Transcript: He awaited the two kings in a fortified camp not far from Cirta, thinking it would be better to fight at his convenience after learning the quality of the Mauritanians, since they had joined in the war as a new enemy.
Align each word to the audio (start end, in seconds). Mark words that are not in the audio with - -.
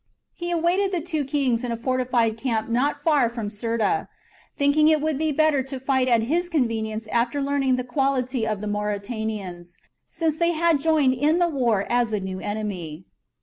He 0.33 0.49
awaited 0.49 0.91
the 0.91 0.99
two 0.99 1.23
kings 1.23 1.63
in 1.63 1.71
a 1.71 1.77
fortified 1.77 2.35
camp 2.35 2.69
not 2.69 3.03
far 3.03 3.29
from 3.29 3.49
Cirta, 3.49 4.07
thinking 4.57 4.87
it 4.87 4.99
would 4.99 5.19
be 5.19 5.31
better 5.31 5.61
to 5.61 5.79
fight 5.79 6.07
at 6.07 6.23
his 6.23 6.49
convenience 6.49 7.05
after 7.09 7.39
learning 7.39 7.75
the 7.75 7.83
quality 7.83 8.47
of 8.47 8.61
the 8.61 8.67
Mauritanians, 8.67 9.77
since 10.09 10.37
they 10.37 10.53
had 10.53 10.79
joined 10.79 11.13
in 11.13 11.37
the 11.37 11.47
war 11.49 11.85
as 11.87 12.13
a 12.13 12.19
new 12.19 12.39
enemy. 12.39 13.05